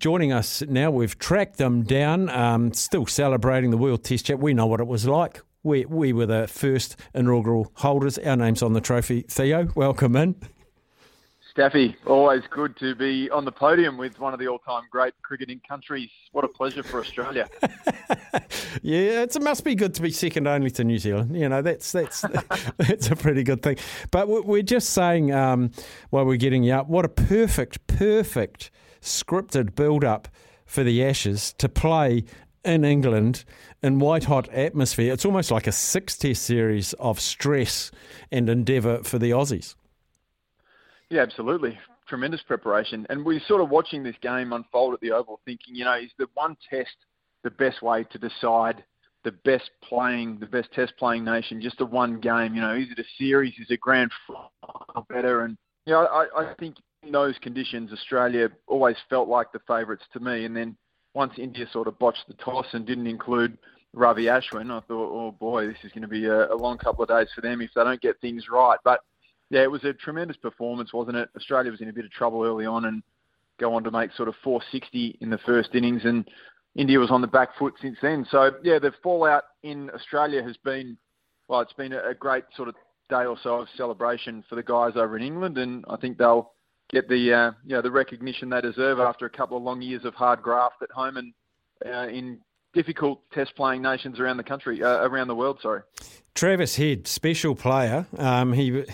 [0.00, 4.38] Joining us now, we've tracked them down, um, still celebrating the World Test Chat.
[4.38, 5.42] We know what it was like.
[5.62, 8.16] We, we were the first inaugural holders.
[8.16, 9.26] Our name's on the trophy.
[9.28, 10.36] Theo, welcome in.
[11.50, 15.60] Staffy, always good to be on the podium with one of the all-time great cricketing
[15.68, 16.08] countries.
[16.32, 17.46] What a pleasure for Australia.
[18.82, 21.36] yeah, it's it must be good to be second only to New Zealand.
[21.36, 22.22] You know, that's that's
[22.78, 23.76] that's a pretty good thing.
[24.10, 25.72] But we're just saying um,
[26.08, 28.70] while we're getting you up, what a perfect, perfect
[29.00, 30.28] scripted build up
[30.66, 32.24] for the Ashes to play
[32.64, 33.44] in England
[33.82, 35.12] in white hot atmosphere.
[35.12, 37.90] It's almost like a six test series of stress
[38.30, 39.74] and endeavour for the Aussies.
[41.08, 41.78] Yeah, absolutely.
[42.06, 43.06] Tremendous preparation.
[43.10, 46.10] And we're sort of watching this game unfold at the Oval thinking, you know, is
[46.18, 46.94] the one test
[47.42, 48.84] the best way to decide
[49.24, 52.54] the best playing, the best test playing nation, just the one game?
[52.54, 53.54] You know, is it a series?
[53.58, 55.44] Is it grand final better?
[55.44, 60.04] And, you know, I, I think in those conditions, Australia always felt like the favourites
[60.12, 60.44] to me.
[60.44, 60.76] And then
[61.14, 63.56] once India sort of botched the toss and didn't include
[63.92, 67.02] Ravi Ashwin, I thought, oh boy, this is going to be a, a long couple
[67.02, 68.78] of days for them if they don't get things right.
[68.84, 69.00] But
[69.48, 71.28] yeah, it was a tremendous performance, wasn't it?
[71.36, 73.02] Australia was in a bit of trouble early on and
[73.58, 76.28] go on to make sort of 460 in the first innings, and
[76.76, 78.26] India was on the back foot since then.
[78.30, 80.96] So yeah, the fallout in Australia has been
[81.48, 82.76] well, it's been a great sort of
[83.08, 86.52] day or so of celebration for the guys over in England, and I think they'll
[86.92, 90.04] get the uh, you know the recognition they deserve after a couple of long years
[90.04, 91.32] of hard graft at home and
[91.86, 92.40] uh, in
[92.72, 95.58] difficult test playing nations around the country, uh, around the world.
[95.60, 95.82] Sorry.
[96.34, 98.06] Travis Head, special player.
[98.18, 98.84] Um, he,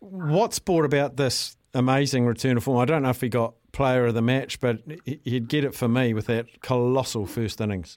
[0.00, 2.78] what's brought about this amazing return of form?
[2.78, 5.88] I don't know if he got player of the match, but he'd get it for
[5.88, 7.96] me with that colossal first innings.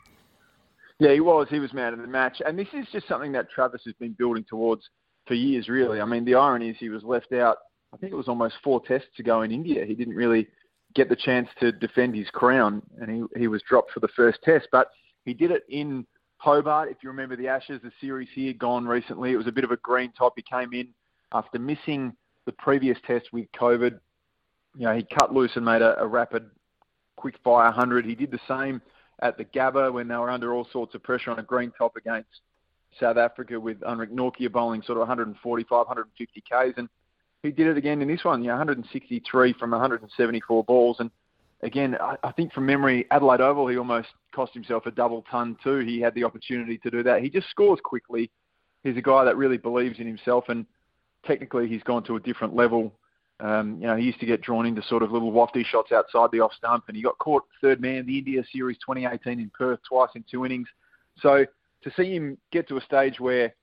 [1.00, 1.48] Yeah, he was.
[1.50, 4.12] He was man of the match, and this is just something that Travis has been
[4.12, 4.90] building towards
[5.28, 5.70] for years.
[5.70, 7.58] Really, I mean, the irony is he was left out
[7.94, 9.86] I think it was almost four tests to go in India.
[9.86, 10.48] He didn't really
[10.96, 14.40] get the chance to defend his crown, and he he was dropped for the first
[14.44, 14.68] test.
[14.72, 14.90] But
[15.26, 16.06] he did it in
[16.38, 16.90] Hobart.
[16.90, 19.72] If you remember the Ashes, the series here gone recently, it was a bit of
[19.72, 20.34] a green top.
[20.36, 20.90] He came in
[21.32, 22.14] after missing
[22.46, 24.00] the previous test with COVID.
[24.76, 26.50] You know, he cut loose and made a, a rapid,
[27.16, 28.06] quick fire 100.
[28.06, 28.82] He did the same
[29.22, 31.96] at the Gabba when they were under all sorts of pressure on a green top
[31.96, 32.42] against
[33.00, 36.78] South Africa with Anrich Nortje bowling sort of 145, 150 Ks.
[36.78, 36.90] And
[37.44, 38.42] he did it again in this one.
[38.42, 41.10] You know, 163 from 174 balls, and
[41.62, 45.58] again, I, I think from memory, Adelaide Oval, he almost cost himself a double ton
[45.64, 45.80] too.
[45.80, 47.22] He had the opportunity to do that.
[47.22, 48.30] He just scores quickly.
[48.84, 50.66] He's a guy that really believes in himself, and
[51.26, 52.94] technically, he's gone to a different level.
[53.42, 56.30] Um, you know, he used to get drawn into sort of little wafty shots outside
[56.32, 59.80] the off stump, and he got caught third man the India Series 2018 in Perth
[59.88, 60.68] twice in two innings.
[61.22, 61.46] So
[61.84, 63.54] to see him get to a stage where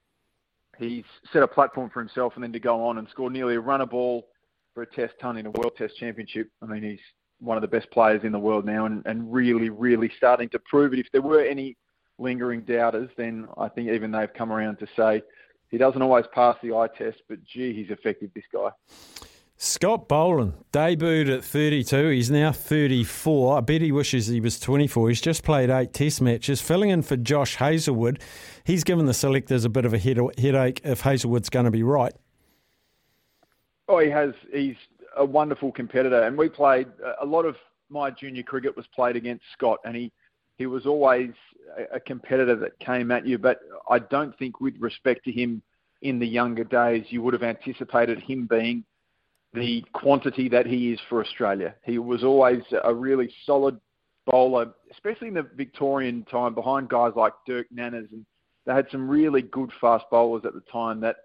[0.78, 3.60] he's set a platform for himself and then to go on and score nearly a
[3.60, 4.26] run a ball
[4.74, 6.48] for a test ton in a World Test Championship.
[6.62, 7.00] I mean, he's
[7.38, 10.58] one of the best players in the world now and, and really, really starting to
[10.60, 10.98] prove it.
[10.98, 11.76] If there were any
[12.18, 15.22] lingering doubters, then I think even they've come around to say
[15.70, 18.70] he doesn't always pass the eye test, but gee, he's effective, this guy.
[19.58, 22.10] Scott Boland debuted at 32.
[22.10, 23.56] He's now 34.
[23.56, 25.08] I bet he wishes he was 24.
[25.08, 28.20] He's just played eight test matches, filling in for Josh Hazlewood.
[28.64, 31.82] He's given the selectors a bit of a head- headache if Hazlewood's going to be
[31.82, 32.12] right.
[33.88, 34.34] Oh, he has.
[34.52, 34.76] He's
[35.16, 36.22] a wonderful competitor.
[36.22, 37.56] And we played, a lot of
[37.88, 40.12] my junior cricket was played against Scott, and he,
[40.58, 41.30] he was always
[41.90, 43.38] a competitor that came at you.
[43.38, 45.62] But I don't think, with respect to him
[46.02, 48.84] in the younger days, you would have anticipated him being–
[49.54, 51.74] the quantity that he is for Australia.
[51.84, 53.78] He was always a really solid
[54.26, 58.26] bowler, especially in the Victorian time, behind guys like Dirk Nannes, and
[58.66, 61.16] they had some really good fast bowlers at the time that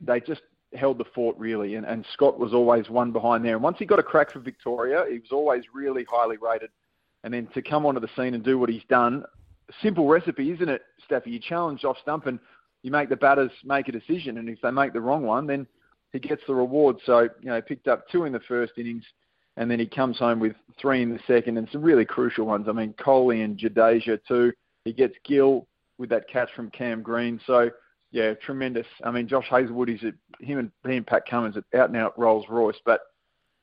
[0.00, 0.42] they just
[0.74, 1.76] held the fort really.
[1.76, 3.54] And, and Scott was always one behind there.
[3.54, 6.70] And once he got a crack for Victoria, he was always really highly rated.
[7.24, 9.24] And then to come onto the scene and do what he's done,
[9.82, 11.30] simple recipe, isn't it, Staffy?
[11.30, 12.38] You challenge off stump and
[12.82, 15.66] you make the batters make a decision, and if they make the wrong one, then
[16.16, 16.96] he gets the reward.
[17.04, 19.04] So, you know, picked up two in the first innings,
[19.56, 22.66] and then he comes home with three in the second, and some really crucial ones.
[22.68, 24.52] I mean, Kohli and Jadeja too.
[24.84, 25.66] He gets Gill
[25.98, 27.40] with that catch from Cam Green.
[27.46, 27.70] So,
[28.12, 28.86] yeah, tremendous.
[29.04, 30.12] I mean, Josh Hazlewood is a,
[30.44, 33.00] him and he and Pat Cummins are out and out Rolls Royce, but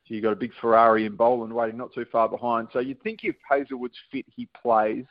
[0.08, 2.68] you've got a big Ferrari in Boland waiting not too far behind.
[2.74, 5.06] So you'd think if Hazlewood's fit, he plays.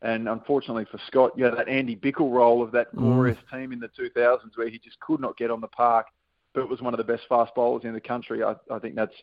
[0.00, 2.98] And unfortunately for Scott, you know, that Andy Bichel role of that mm.
[2.98, 3.60] glorious mm.
[3.60, 6.06] team in the 2000s where he just could not get on the park,
[6.54, 8.42] but was one of the best fast bowlers in the country.
[8.42, 9.14] I, I think that's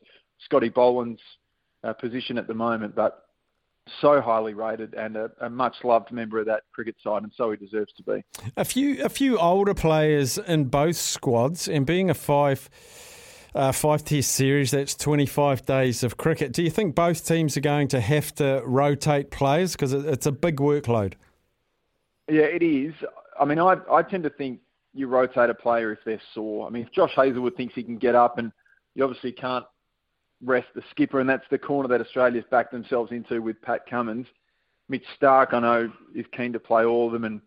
[0.45, 1.21] Scotty Boland's
[1.83, 2.95] uh, position at the moment.
[2.95, 3.25] But
[4.01, 7.51] so highly rated and a, a, much loved member of that cricket side, and so
[7.51, 8.23] he deserves to be.
[8.55, 12.69] A few, a few older players in both squads, and being a five.
[13.55, 16.51] Uh, five test series, that's 25 days of cricket.
[16.51, 19.71] Do you think both teams are going to have to rotate players?
[19.71, 21.15] Because it's a big workload.
[22.29, 22.93] Yeah, it is.
[23.39, 24.59] I mean, I, I tend to think
[24.93, 26.67] you rotate a player if they're sore.
[26.67, 28.51] I mean, if Josh Hazlewood thinks he can get up, and
[28.95, 29.65] you obviously can't
[30.43, 34.27] rest the skipper, and that's the corner that Australia's backed themselves into with Pat Cummins.
[34.87, 37.41] Mitch Starc, I know, is keen to play all of them, and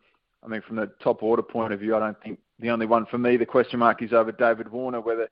[0.45, 3.07] I mean, from the top order point of view, I don't think the only one
[3.07, 5.29] for me, the question mark is over David Warner, whether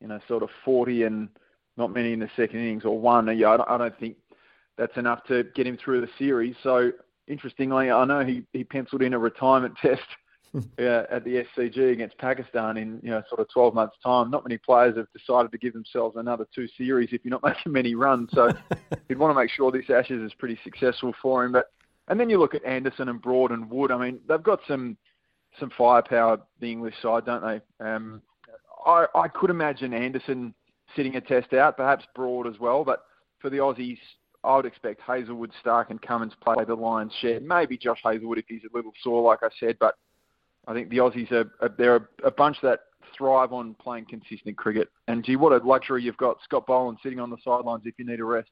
[0.00, 1.28] you know, sort of 40 and
[1.76, 3.36] not many in the second innings or one.
[3.36, 4.16] Yeah, I don't think
[4.76, 6.54] that's enough to get him through the series.
[6.62, 6.92] So
[7.26, 10.02] interestingly, I know he, he penciled in a retirement test
[10.78, 14.30] uh, at the SCG against Pakistan in you know sort of 12 months' time.
[14.30, 17.72] Not many players have decided to give themselves another two series if you're not making
[17.72, 18.30] many runs.
[18.32, 18.50] So
[19.08, 21.52] you'd want to make sure this Ashes is pretty successful for him.
[21.52, 21.70] But
[22.08, 23.90] and then you look at Anderson and Broad and Wood.
[23.90, 24.96] I mean, they've got some
[25.58, 26.40] some firepower.
[26.60, 27.84] The English side, don't they?
[27.84, 28.22] Um,
[28.86, 30.54] I, I could imagine Anderson
[30.96, 32.84] sitting a test out, perhaps Broad as well.
[32.84, 33.04] But
[33.40, 33.98] for the Aussies,
[34.44, 37.40] I would expect Hazlewood, Starc, and Cummins play the lion's share.
[37.40, 39.76] Maybe Josh Hazlewood if he's a little sore, like I said.
[39.78, 39.96] But
[40.68, 42.80] I think the Aussies are, are they're a, a bunch that
[43.16, 44.90] thrive on playing consistent cricket.
[45.08, 48.04] And gee, what a luxury you've got, Scott Boland sitting on the sidelines if you
[48.04, 48.50] need a rest.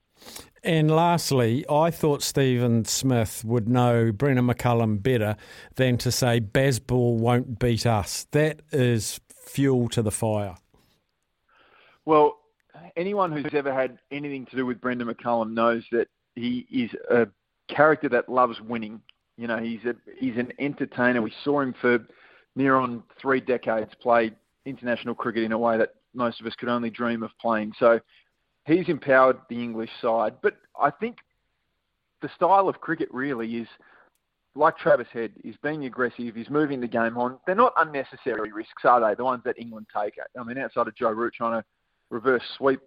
[0.65, 5.37] And lastly, I thought Steven Smith would know Brendon McCullum better
[5.75, 8.27] than to say Bazball won't beat us.
[8.31, 10.57] That is fuel to the fire.
[12.07, 12.39] Well,
[12.97, 17.29] anyone who's ever had anything to do with Brendon McCullum knows that he is a
[17.69, 19.03] character that loves winning
[19.37, 21.23] you know, he's a he's an entertainer.
[21.23, 21.99] We saw him for
[22.55, 24.33] near on three decades play
[24.65, 27.73] international cricket in a way that most of us could only dream of playing.
[27.79, 28.01] So
[28.67, 30.37] he's empowered the English side.
[30.43, 31.19] But I think
[32.23, 33.69] the style of cricket really is
[34.55, 37.39] like Travis Head, he's being aggressive, he's moving the game on.
[37.47, 39.15] They're not unnecessary risks, are they?
[39.15, 40.15] The ones that England take.
[40.39, 41.65] I mean, outside of Joe Root trying to
[42.11, 42.81] reverse sweep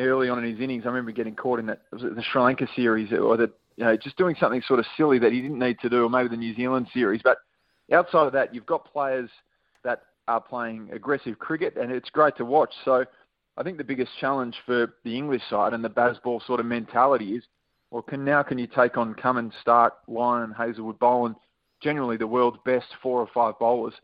[0.00, 3.12] early on in his innings, I remember getting caught in that the Sri Lanka series
[3.12, 5.88] or the you know, just doing something sort of silly that he didn't need to
[5.88, 7.20] do, or maybe the New Zealand series.
[7.22, 7.38] But
[7.92, 9.30] outside of that, you've got players
[9.82, 12.72] that are playing aggressive cricket, and it's great to watch.
[12.84, 13.04] So
[13.56, 17.36] I think the biggest challenge for the English side and the Bazball sort of mentality
[17.36, 17.44] is,
[17.90, 21.36] well, can now can you take on Cummins, Starc, Lyon, Hazlewood, Boland,
[21.82, 23.94] generally the world's best four or five bowlers,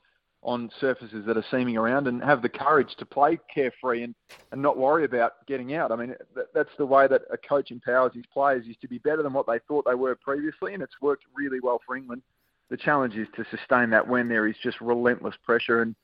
[0.43, 4.15] on surfaces that are seaming around and have the courage to play carefree and,
[4.53, 5.93] and not worry about getting out.
[5.93, 8.99] I mean, that, that's the way that a coach empowers his players is to be
[8.99, 12.23] better than what they thought they were previously, and it's worked really well for England.
[12.71, 15.83] The challenge is to sustain that when there is just relentless pressure.
[15.83, 15.95] And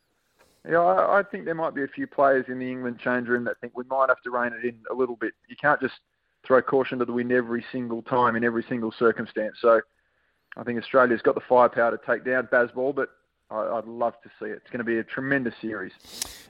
[0.67, 3.29] you know, I, I think there might be a few players in the England change
[3.29, 5.33] room that think we might have to rein it in a little bit.
[5.49, 5.95] You can't just
[6.45, 9.57] throw caution to the wind every single time in every single circumstance.
[9.63, 9.81] So
[10.57, 13.09] I think Australia's got the firepower to take down Bazball, but
[13.51, 14.61] I'd love to see it.
[14.63, 15.93] It's going to be a tremendous series.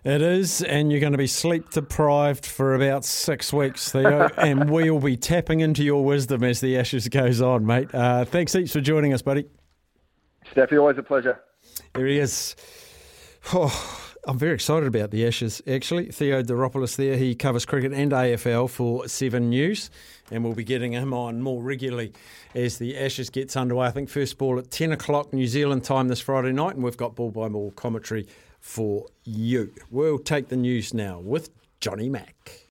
[0.02, 4.70] It is, and you're going to be sleep deprived for about six weeks, Theo, and
[4.70, 7.94] we'll be tapping into your wisdom as the Ashes goes on, mate.
[7.94, 9.46] Uh, thanks each for joining us, buddy.
[10.55, 11.41] Steffi, always a pleasure.
[11.94, 12.56] There he is.
[13.53, 16.06] Oh, I'm very excited about the Ashes, actually.
[16.06, 17.16] Theo Doropoulos there.
[17.16, 19.88] He covers cricket and AFL for Seven News,
[20.32, 22.12] and we'll be getting him on more regularly
[22.52, 23.86] as the Ashes gets underway.
[23.86, 26.96] I think first ball at 10 o'clock New Zealand time this Friday night, and we've
[26.96, 28.26] got ball by ball commentary
[28.58, 29.72] for you.
[29.92, 32.64] We'll take the news now with Johnny Mack.